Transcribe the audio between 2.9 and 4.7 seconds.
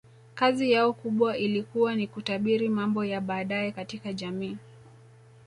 ya baadaye katika jamii